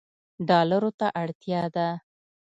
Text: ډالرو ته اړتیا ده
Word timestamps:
ډالرو 0.47 0.91
ته 0.99 1.07
اړتیا 1.21 1.61
ده 1.75 1.87